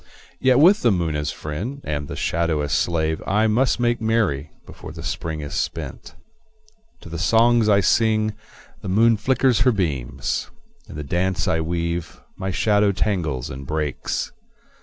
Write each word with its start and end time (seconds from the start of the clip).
Yet 0.39 0.57
with 0.57 0.81
the 0.81 0.89
moon 0.91 1.15
as 1.15 1.31
friend 1.31 1.79
and 1.83 2.07
the 2.07 2.15
shadow 2.15 2.61
as 2.61 2.73
slave 2.73 3.21
I 3.27 3.45
must 3.45 3.79
make 3.79 4.01
merry 4.01 4.49
before 4.65 4.91
the 4.91 5.03
Spring 5.03 5.41
is 5.41 5.53
spent. 5.53 6.15
To 7.01 7.07
the 7.09 7.19
songs 7.19 7.69
I 7.69 7.81
sing 7.81 8.33
the 8.81 8.89
moon 8.89 9.15
flickers 9.15 9.59
her 9.59 9.71
beams; 9.71 10.49
In 10.89 10.95
the 10.95 11.03
dance 11.03 11.47
I 11.47 11.61
weave 11.61 12.19
my 12.35 12.49
shadow 12.49 12.91
tangles 12.91 13.51
and 13.51 13.67
breaks. 13.67 14.31